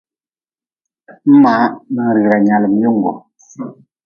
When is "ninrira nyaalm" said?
1.93-2.73